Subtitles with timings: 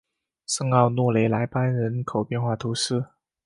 [0.47, 3.05] 圣奥诺雷莱班人口变化图示